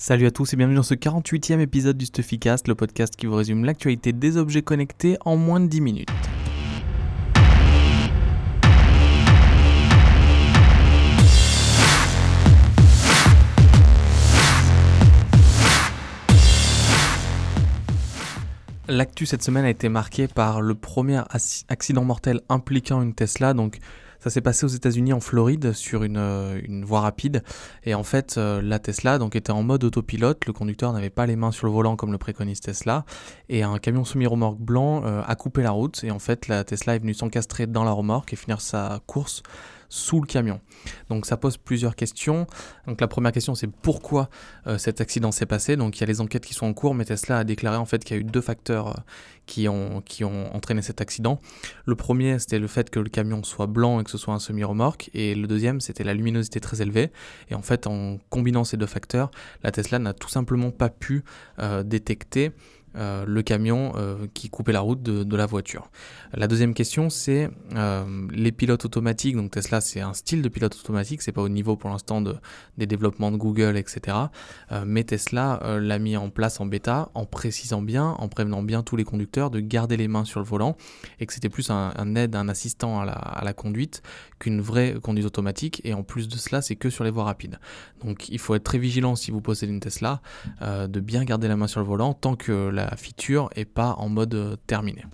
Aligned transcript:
Salut 0.00 0.26
à 0.26 0.30
tous 0.30 0.52
et 0.52 0.56
bienvenue 0.56 0.76
dans 0.76 0.84
ce 0.84 0.94
48e 0.94 1.58
épisode 1.58 1.98
du 1.98 2.06
Stuffycast, 2.06 2.68
le 2.68 2.76
podcast 2.76 3.16
qui 3.16 3.26
vous 3.26 3.34
résume 3.34 3.64
l'actualité 3.64 4.12
des 4.12 4.36
objets 4.36 4.62
connectés 4.62 5.18
en 5.24 5.36
moins 5.36 5.58
de 5.58 5.66
10 5.66 5.80
minutes. 5.80 6.08
L'actu 18.86 19.26
cette 19.26 19.42
semaine 19.42 19.64
a 19.64 19.70
été 19.70 19.88
marquée 19.88 20.28
par 20.28 20.60
le 20.60 20.76
premier 20.76 21.22
accident 21.68 22.04
mortel 22.04 22.40
impliquant 22.48 23.02
une 23.02 23.14
Tesla, 23.14 23.52
donc 23.52 23.80
ça 24.20 24.30
s'est 24.30 24.40
passé 24.40 24.64
aux 24.64 24.68
États-Unis 24.68 25.12
en 25.12 25.20
Floride 25.20 25.72
sur 25.72 26.02
une, 26.02 26.16
euh, 26.16 26.60
voie 26.84 27.00
rapide. 27.00 27.42
Et 27.84 27.94
en 27.94 28.02
fait 28.02 28.36
euh, 28.36 28.60
la 28.62 28.78
Tesla 28.78 29.18
donc 29.18 29.36
était 29.36 29.50
en 29.50 29.62
mode 29.62 29.84
autopilote, 29.84 30.46
le 30.46 30.52
conducteur 30.52 30.92
n'avait 30.92 31.10
pas 31.10 31.26
les 31.26 31.36
mains 31.36 31.52
sur 31.52 31.66
le 31.66 31.72
volant 31.72 31.96
comme 31.96 32.12
le 32.12 32.18
préconise 32.18 32.60
Tesla. 32.60 33.04
Et 33.48 33.62
un 33.62 33.78
camion 33.78 34.04
semi-remorque 34.04 34.58
blanc 34.58 35.02
euh, 35.04 35.22
a 35.26 35.34
coupé 35.36 35.62
la 35.62 35.70
route. 35.70 36.02
Et 36.04 36.10
en 36.10 36.18
fait 36.18 36.48
la 36.48 36.64
Tesla 36.64 36.96
est 36.96 36.98
venue 36.98 37.14
s'encastrer 37.14 37.66
dans 37.66 37.84
la 37.84 37.92
remorque 37.92 38.32
et 38.32 38.36
finir 38.36 38.60
sa 38.60 39.00
course 39.06 39.42
sous 39.88 40.20
le 40.20 40.26
camion. 40.26 40.60
Donc 41.08 41.26
ça 41.26 41.36
pose 41.36 41.56
plusieurs 41.56 41.96
questions. 41.96 42.46
Donc 42.86 43.00
la 43.00 43.08
première 43.08 43.32
question 43.32 43.54
c'est 43.54 43.66
pourquoi 43.66 44.28
euh, 44.66 44.78
cet 44.78 45.00
accident 45.00 45.32
s'est 45.32 45.46
passé? 45.46 45.76
Donc 45.76 45.96
il 45.96 46.00
y 46.00 46.04
a 46.04 46.06
les 46.06 46.20
enquêtes 46.20 46.44
qui 46.44 46.54
sont 46.54 46.66
en 46.66 46.74
cours, 46.74 46.94
mais 46.94 47.04
Tesla 47.04 47.38
a 47.38 47.44
déclaré 47.44 47.76
en 47.76 47.86
fait 47.86 48.04
qu'il 48.04 48.16
y 48.16 48.18
a 48.18 48.20
eu 48.20 48.24
deux 48.24 48.40
facteurs 48.40 48.88
euh, 48.88 49.00
qui, 49.46 49.68
ont, 49.68 50.02
qui 50.02 50.24
ont 50.24 50.54
entraîné 50.54 50.82
cet 50.82 51.00
accident. 51.00 51.40
Le 51.86 51.94
premier 51.94 52.38
c'était 52.38 52.58
le 52.58 52.66
fait 52.66 52.90
que 52.90 53.00
le 53.00 53.08
camion 53.08 53.42
soit 53.42 53.66
blanc 53.66 54.00
et 54.00 54.04
que 54.04 54.10
ce 54.10 54.18
soit 54.18 54.34
un 54.34 54.38
semi-remorque, 54.38 55.10
et 55.14 55.34
le 55.34 55.46
deuxième 55.46 55.80
c'était 55.80 56.04
la 56.04 56.14
luminosité 56.14 56.60
très 56.60 56.82
élevée. 56.82 57.10
Et 57.50 57.54
en 57.54 57.62
fait 57.62 57.86
en 57.86 58.18
combinant 58.28 58.64
ces 58.64 58.76
deux 58.76 58.86
facteurs, 58.86 59.30
la 59.62 59.72
Tesla 59.72 59.98
n'a 59.98 60.12
tout 60.12 60.28
simplement 60.28 60.70
pas 60.70 60.90
pu 60.90 61.24
euh, 61.58 61.82
détecter 61.82 62.52
euh, 62.96 63.24
le 63.26 63.42
camion 63.42 63.92
euh, 63.96 64.26
qui 64.34 64.48
coupait 64.48 64.72
la 64.72 64.80
route 64.80 65.02
de, 65.02 65.36
la 65.36 65.46
voiture. 65.46 65.90
La 66.32 66.48
deuxième 66.48 66.74
question, 66.74 67.10
c'est 67.10 67.50
euh, 67.74 68.26
les 68.32 68.50
pilotes 68.50 68.84
automatiques. 68.84 69.36
Donc 69.36 69.50
Tesla, 69.50 69.80
c'est 69.80 70.00
un 70.00 70.14
style 70.14 70.42
de 70.42 70.48
pilote 70.48 70.74
automatique, 70.74 71.22
c'est 71.22 71.32
pas 71.32 71.42
au 71.42 71.48
niveau 71.48 71.76
pour 71.76 71.90
l'instant 71.90 72.20
de, 72.20 72.36
des 72.76 72.86
développements 72.86 73.30
de 73.30 73.36
Google, 73.36 73.76
etc. 73.76 74.16
mais 74.84 75.04
Tesla 75.04 75.78
l'a 75.80 75.98
mis 75.98 76.16
en 76.16 76.30
place 76.30 76.60
en 76.60 76.66
bêta 76.66 77.10
en 77.14 77.24
précisant 77.24 77.82
bien, 77.82 78.16
en 78.18 78.28
prévenant 78.28 78.62
bien 78.62 78.82
tous 78.82 78.96
les 78.96 79.04
conducteurs 79.04 79.50
de 79.50 79.60
garder 79.60 79.96
les 79.96 80.08
mains 80.08 80.24
sur 80.24 80.40
le 80.40 80.46
volant 80.46 80.76
et 81.20 81.26
que 81.26 81.32
c'était 81.32 81.48
plus 81.48 81.70
un, 81.70 82.14
aide, 82.16 82.34
un 82.34 82.48
assistant 82.48 83.00
à 83.00 83.04
la, 83.04 83.12
à 83.12 83.44
la 83.44 83.52
conduite 83.52 84.02
qu'une 84.38 84.60
vraie 84.60 84.96
conduite 85.02 85.26
automatique. 85.26 85.80
Et 85.84 85.94
en 85.94 86.02
plus 86.02 86.28
de 86.28 86.36
cela, 86.36 86.62
c'est 86.62 86.76
que 86.76 86.90
sur 86.90 87.04
les 87.04 87.10
voies 87.10 87.24
rapides. 87.24 87.58
Donc 88.02 88.28
il 88.28 88.38
faut 88.38 88.54
être 88.54 88.64
très 88.64 88.78
vigilant 88.78 89.14
si 89.14 89.30
vous 89.30 89.40
possédez 89.40 89.72
une 89.72 89.80
Tesla, 89.80 90.20
de 90.60 91.00
bien 91.00 91.24
garder 91.24 91.48
la 91.48 91.56
main 91.56 91.66
sur 91.66 91.80
le 91.80 91.86
volant 91.86 92.14
tant 92.14 92.34
que 92.34 92.68
la 92.68 92.87
feature 92.96 93.50
et 93.56 93.64
pas 93.64 93.94
en 93.98 94.08
mode 94.08 94.34
euh, 94.34 94.56
terminé. 94.66 95.04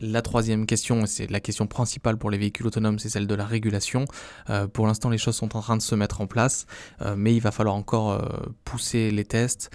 La 0.00 0.22
troisième 0.22 0.64
question, 0.64 1.02
et 1.02 1.06
c'est 1.08 1.28
la 1.28 1.40
question 1.40 1.66
principale 1.66 2.18
pour 2.18 2.30
les 2.30 2.38
véhicules 2.38 2.66
autonomes, 2.68 3.00
c'est 3.00 3.08
celle 3.08 3.26
de 3.26 3.34
la 3.34 3.44
régulation. 3.44 4.04
Euh, 4.48 4.68
pour 4.68 4.86
l'instant, 4.86 5.10
les 5.10 5.18
choses 5.18 5.34
sont 5.34 5.56
en 5.56 5.60
train 5.60 5.76
de 5.76 5.82
se 5.82 5.96
mettre 5.96 6.20
en 6.20 6.28
place, 6.28 6.66
euh, 7.02 7.16
mais 7.16 7.34
il 7.34 7.40
va 7.40 7.50
falloir 7.50 7.74
encore 7.74 8.12
euh, 8.12 8.20
pousser 8.64 9.10
les 9.10 9.24
tests 9.24 9.70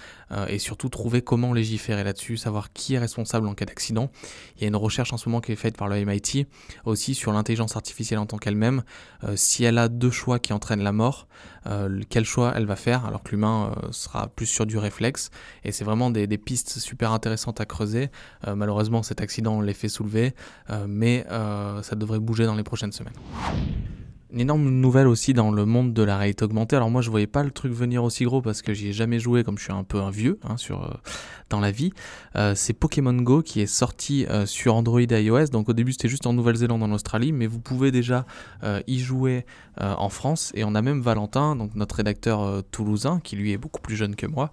et 0.48 0.58
surtout 0.58 0.88
trouver 0.88 1.22
comment 1.22 1.52
légiférer 1.52 2.02
là-dessus, 2.02 2.36
savoir 2.36 2.72
qui 2.72 2.94
est 2.94 2.98
responsable 2.98 3.46
en 3.46 3.54
cas 3.54 3.66
d'accident. 3.66 4.10
Il 4.56 4.62
y 4.62 4.64
a 4.64 4.68
une 4.68 4.74
recherche 4.74 5.12
en 5.12 5.16
ce 5.16 5.28
moment 5.28 5.40
qui 5.40 5.52
est 5.52 5.56
faite 5.56 5.76
par 5.76 5.86
le 5.86 6.04
MIT 6.04 6.48
aussi 6.84 7.14
sur 7.14 7.30
l'intelligence 7.30 7.76
artificielle 7.76 8.18
en 8.18 8.26
tant 8.26 8.38
qu'elle-même. 8.38 8.82
si 9.36 9.62
elle 9.62 9.78
a 9.78 9.88
deux 9.88 10.10
choix 10.10 10.40
qui 10.40 10.52
entraînent 10.52 10.82
la 10.82 10.90
mort, 10.90 11.28
quel 12.10 12.24
choix 12.24 12.52
elle 12.56 12.66
va 12.66 12.74
faire 12.74 13.04
alors 13.04 13.22
que 13.22 13.30
l'humain 13.30 13.76
sera 13.92 14.26
plus 14.26 14.46
sur 14.46 14.66
du 14.66 14.76
réflexe. 14.76 15.30
Et 15.62 15.70
c'est 15.70 15.84
vraiment 15.84 16.10
des, 16.10 16.26
des, 16.26 16.38
pistes 16.38 16.80
super 16.80 17.12
intéressantes 17.12 17.60
à 17.60 17.64
creuser. 17.64 18.10
malheureusement, 18.44 19.04
cet 19.04 19.20
accident 19.20 19.60
les 19.60 19.74
fait 19.74 19.88
euh, 20.70 20.86
mais 20.88 21.24
euh, 21.30 21.82
ça 21.82 21.96
devrait 21.96 22.20
bouger 22.20 22.46
dans 22.46 22.54
les 22.54 22.62
prochaines 22.64 22.92
semaines. 22.92 23.14
Une 24.34 24.40
énorme 24.40 24.68
nouvelle 24.68 25.06
aussi 25.06 25.32
dans 25.32 25.52
le 25.52 25.64
monde 25.64 25.92
de 25.92 26.02
la 26.02 26.18
réalité 26.18 26.44
augmentée. 26.44 26.74
Alors 26.74 26.90
moi 26.90 27.02
je 27.02 27.08
voyais 27.08 27.28
pas 27.28 27.44
le 27.44 27.52
truc 27.52 27.72
venir 27.72 28.02
aussi 28.02 28.24
gros 28.24 28.42
parce 28.42 28.62
que 28.62 28.74
j'y 28.74 28.88
ai 28.88 28.92
jamais 28.92 29.20
joué 29.20 29.44
comme 29.44 29.58
je 29.58 29.62
suis 29.62 29.72
un 29.72 29.84
peu 29.84 30.00
un 30.00 30.10
vieux 30.10 30.40
hein, 30.42 30.56
sur 30.56 30.82
euh, 30.82 30.88
dans 31.50 31.60
la 31.60 31.70
vie. 31.70 31.92
c'est 32.56 32.72
Pokémon 32.72 33.12
Go 33.12 33.42
qui 33.42 33.60
est 33.60 33.66
sorti 33.66 34.26
sur 34.46 34.74
Android 34.74 34.98
et 34.98 35.22
iOS. 35.22 35.48
Donc 35.52 35.68
au 35.68 35.72
début 35.72 35.92
c'était 35.92 36.08
juste 36.08 36.26
en 36.26 36.32
Nouvelle-Zélande 36.32 36.82
en 36.82 36.90
Australie, 36.90 37.30
mais 37.30 37.46
vous 37.46 37.60
pouvez 37.60 37.92
déjà 37.92 38.26
y 38.88 38.98
jouer 38.98 39.44
en 39.78 40.08
France. 40.08 40.50
Et 40.56 40.64
on 40.64 40.74
a 40.74 40.82
même 40.82 41.00
Valentin, 41.00 41.54
donc 41.54 41.76
notre 41.76 41.96
rédacteur 41.96 42.64
toulousain, 42.72 43.20
qui 43.22 43.36
lui 43.36 43.52
est 43.52 43.58
beaucoup 43.58 43.80
plus 43.80 43.94
jeune 43.94 44.16
que 44.16 44.26
moi, 44.26 44.50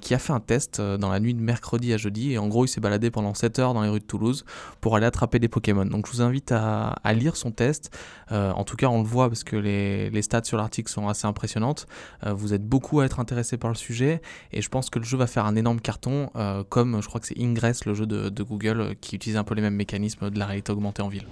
qui 0.00 0.12
a 0.12 0.18
fait 0.18 0.34
un 0.34 0.40
test 0.40 0.80
dans 0.80 1.08
la 1.08 1.20
nuit 1.20 1.32
de 1.32 1.40
mercredi 1.40 1.94
à 1.94 1.96
jeudi. 1.96 2.32
Et 2.32 2.38
en 2.38 2.48
gros 2.48 2.66
il 2.66 2.68
s'est 2.68 2.82
baladé 2.82 3.10
pendant 3.10 3.32
7 3.32 3.58
heures 3.60 3.72
dans 3.72 3.82
les 3.82 3.88
rues 3.88 4.00
de 4.00 4.04
Toulouse 4.04 4.44
pour 4.82 4.96
aller 4.96 5.06
attraper 5.06 5.38
des 5.38 5.48
Pokémon. 5.48 5.86
Donc 5.86 6.06
je 6.06 6.12
vous 6.12 6.22
invite 6.22 6.52
à, 6.52 6.88
à 7.02 7.12
lire 7.14 7.36
son 7.36 7.50
test. 7.50 7.96
en 8.30 8.64
tout 8.64 8.76
cas 8.76 8.88
on 8.88 9.04
voit 9.06 9.28
parce 9.28 9.44
que 9.44 9.56
les, 9.56 10.22
stats 10.22 10.44
sur 10.44 10.58
l'article 10.58 10.90
sont 10.90 11.08
assez 11.08 11.26
impressionnantes. 11.26 11.86
Euh, 12.24 12.32
vous 12.32 12.52
êtes 12.52 12.64
beaucoup 12.64 13.00
à 13.00 13.06
être 13.06 13.20
intéressé 13.20 13.56
par 13.56 13.70
le 13.70 13.76
sujet 13.76 14.20
et 14.52 14.60
je 14.60 14.68
pense 14.68 14.90
que 14.90 14.98
le 14.98 15.04
jeu 15.04 15.16
va 15.16 15.26
faire 15.26 15.46
un 15.46 15.56
énorme 15.56 15.80
carton, 15.80 16.30
euh, 16.36 16.64
comme 16.68 17.00
je 17.00 17.06
crois 17.08 17.20
que 17.20 17.26
c'est 17.26 17.40
Ingress, 17.40 17.84
le 17.84 17.94
jeu 17.94 18.06
de, 18.06 18.42
Google, 18.42 18.80
euh, 18.80 18.94
qui 19.00 19.16
utilise 19.16 19.36
un 19.36 19.44
peu 19.44 19.54
les 19.54 19.62
mêmes 19.62 19.76
mécanismes 19.76 20.30
de 20.30 20.38
la 20.38 20.46
réalité 20.46 20.72
augmentée 20.72 21.02
en 21.02 21.08
ville. 21.08 21.26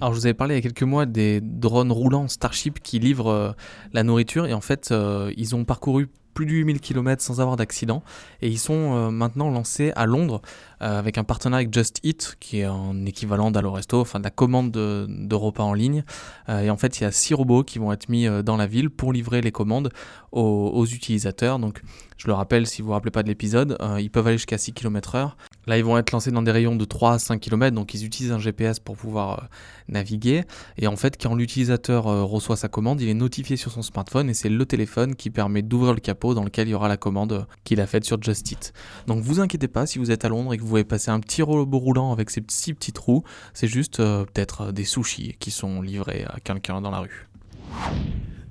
Alors 0.00 0.14
je 0.14 0.20
vous 0.20 0.26
avais 0.26 0.34
parlé 0.34 0.54
il 0.54 0.58
y 0.58 0.60
a 0.60 0.62
quelques 0.62 0.82
mois 0.82 1.06
des 1.06 1.40
drones 1.40 1.92
roulants 1.92 2.28
Starship 2.28 2.80
qui 2.80 2.98
livrent 2.98 3.54
la 3.92 4.02
nourriture 4.02 4.46
et 4.46 4.54
en 4.54 4.60
fait 4.60 4.94
ils 5.36 5.54
ont 5.54 5.64
parcouru 5.64 6.08
plus 6.34 6.46
de 6.46 6.52
8000 6.52 6.80
km 6.80 7.22
sans 7.22 7.40
avoir 7.40 7.56
d'accident. 7.56 8.02
Et 8.42 8.48
ils 8.48 8.58
sont 8.58 8.94
euh, 8.94 9.10
maintenant 9.10 9.50
lancés 9.50 9.92
à 9.96 10.06
Londres 10.06 10.40
euh, 10.82 10.98
avec 10.98 11.18
un 11.18 11.24
partenariat 11.24 11.60
avec 11.64 11.74
Just 11.74 12.00
Eat, 12.02 12.36
qui 12.40 12.60
est 12.60 12.64
un 12.64 13.04
équivalent 13.06 13.50
d'Allo 13.50 13.72
Resto, 13.72 14.00
enfin 14.00 14.18
de 14.18 14.24
la 14.24 14.30
commande 14.30 14.70
de, 14.70 15.34
repas 15.34 15.64
en 15.64 15.74
ligne. 15.74 16.04
Euh, 16.48 16.62
et 16.62 16.70
en 16.70 16.76
fait, 16.76 17.00
il 17.00 17.04
y 17.04 17.06
a 17.06 17.12
six 17.12 17.34
robots 17.34 17.64
qui 17.64 17.78
vont 17.78 17.92
être 17.92 18.08
mis 18.08 18.26
dans 18.44 18.56
la 18.56 18.66
ville 18.66 18.90
pour 18.90 19.12
livrer 19.12 19.40
les 19.40 19.52
commandes 19.52 19.90
aux, 20.32 20.70
aux 20.74 20.86
utilisateurs. 20.86 21.58
Donc, 21.58 21.82
je 22.16 22.26
le 22.26 22.32
rappelle, 22.34 22.66
si 22.66 22.82
vous 22.82 22.86
ne 22.86 22.88
vous 22.88 22.92
rappelez 22.94 23.10
pas 23.10 23.22
de 23.22 23.28
l'épisode, 23.28 23.78
ils 23.98 24.10
peuvent 24.10 24.26
aller 24.26 24.36
jusqu'à 24.36 24.58
6 24.58 24.72
km/h. 24.72 25.32
Là, 25.66 25.78
ils 25.78 25.84
vont 25.84 25.98
être 25.98 26.12
lancés 26.12 26.30
dans 26.30 26.42
des 26.42 26.50
rayons 26.50 26.76
de 26.76 26.84
3 26.84 27.14
à 27.14 27.18
5 27.18 27.40
km, 27.40 27.74
donc 27.74 27.94
ils 27.94 28.04
utilisent 28.04 28.32
un 28.32 28.38
GPS 28.38 28.80
pour 28.80 28.96
pouvoir 28.96 29.30
euh, 29.32 29.46
naviguer. 29.88 30.44
Et 30.78 30.86
en 30.86 30.96
fait, 30.96 31.20
quand 31.20 31.34
l'utilisateur 31.34 32.06
euh, 32.06 32.24
reçoit 32.24 32.56
sa 32.56 32.68
commande, 32.68 33.00
il 33.00 33.08
est 33.08 33.14
notifié 33.14 33.56
sur 33.56 33.70
son 33.70 33.82
smartphone 33.82 34.30
et 34.30 34.34
c'est 34.34 34.48
le 34.48 34.64
téléphone 34.64 35.14
qui 35.14 35.30
permet 35.30 35.62
d'ouvrir 35.62 35.94
le 35.94 36.00
capot 36.00 36.34
dans 36.34 36.44
lequel 36.44 36.68
il 36.68 36.72
y 36.72 36.74
aura 36.74 36.88
la 36.88 36.96
commande 36.96 37.32
euh, 37.32 37.42
qu'il 37.64 37.80
a 37.80 37.86
faite 37.86 38.04
sur 38.04 38.22
Just 38.22 38.50
Eat. 38.50 38.72
Donc 39.06 39.22
vous 39.22 39.40
inquiétez 39.40 39.68
pas 39.68 39.86
si 39.86 39.98
vous 39.98 40.10
êtes 40.10 40.24
à 40.24 40.28
Londres 40.28 40.54
et 40.54 40.56
que 40.56 40.62
vous 40.62 40.68
voulez 40.68 40.84
passer 40.84 41.10
un 41.10 41.20
petit 41.20 41.42
robot 41.42 41.78
roulant 41.78 42.12
avec 42.12 42.30
ces 42.30 42.42
six 42.48 42.74
petits 42.74 42.92
trous, 42.92 43.22
c'est 43.54 43.68
juste 43.68 43.98
peut-être 43.98 44.72
des 44.72 44.84
sushis 44.84 45.36
qui 45.38 45.50
sont 45.50 45.82
livrés 45.82 46.24
à 46.28 46.40
quelqu'un 46.40 46.80
dans 46.80 46.90
la 46.90 47.00
rue. 47.00 47.28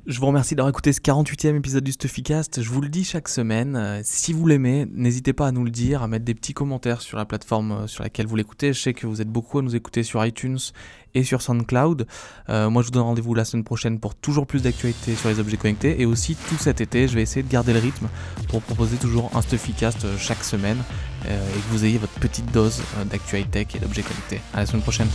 Je 0.09 0.19
vous 0.19 0.25
remercie 0.25 0.55
d'avoir 0.55 0.71
écouté 0.71 0.91
ce 0.91 1.01
48e 1.01 1.55
épisode 1.55 1.83
du 1.83 1.91
Stuffycast. 1.91 2.63
Je 2.63 2.69
vous 2.71 2.81
le 2.81 2.89
dis 2.89 3.03
chaque 3.03 3.29
semaine. 3.29 3.75
Euh, 3.75 4.01
si 4.03 4.33
vous 4.33 4.47
l'aimez, 4.47 4.87
n'hésitez 4.91 5.33
pas 5.33 5.45
à 5.45 5.51
nous 5.51 5.63
le 5.63 5.69
dire, 5.69 6.01
à 6.01 6.07
mettre 6.07 6.25
des 6.25 6.33
petits 6.33 6.55
commentaires 6.55 7.01
sur 7.01 7.15
la 7.15 7.25
plateforme 7.25 7.71
euh, 7.71 7.87
sur 7.87 8.01
laquelle 8.01 8.25
vous 8.25 8.35
l'écoutez. 8.35 8.73
Je 8.73 8.81
sais 8.81 8.95
que 8.95 9.05
vous 9.05 9.21
êtes 9.21 9.29
beaucoup 9.29 9.59
à 9.59 9.61
nous 9.61 9.75
écouter 9.75 10.01
sur 10.01 10.25
iTunes 10.25 10.57
et 11.13 11.23
sur 11.23 11.43
SoundCloud. 11.43 12.07
Euh, 12.49 12.71
moi, 12.71 12.81
je 12.81 12.87
vous 12.87 12.91
donne 12.91 13.03
rendez-vous 13.03 13.35
la 13.35 13.45
semaine 13.45 13.63
prochaine 13.63 13.99
pour 13.99 14.15
toujours 14.15 14.47
plus 14.47 14.63
d'actualités 14.63 15.13
sur 15.13 15.29
les 15.29 15.39
objets 15.39 15.57
connectés. 15.57 16.01
Et 16.01 16.07
aussi, 16.07 16.35
tout 16.35 16.57
cet 16.57 16.81
été, 16.81 17.07
je 17.07 17.13
vais 17.13 17.21
essayer 17.21 17.43
de 17.43 17.51
garder 17.51 17.73
le 17.73 17.79
rythme 17.79 18.07
pour 18.47 18.63
proposer 18.63 18.97
toujours 18.97 19.29
un 19.35 19.43
Stuffycast 19.43 20.17
chaque 20.17 20.43
semaine 20.43 20.79
et 21.25 21.27
que 21.27 21.69
vous 21.69 21.85
ayez 21.85 21.99
votre 21.99 22.13
petite 22.13 22.51
dose 22.51 22.81
d'actualité 23.11 23.67
et 23.75 23.79
d'objets 23.79 24.01
connectés. 24.01 24.41
À 24.55 24.61
la 24.61 24.65
semaine 24.65 24.81
prochaine. 24.81 25.07